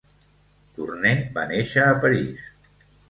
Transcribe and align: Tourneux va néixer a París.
Tourneux 0.77 1.21
va 1.37 1.43
néixer 1.53 1.85
a 1.91 1.95
París. 2.07 2.49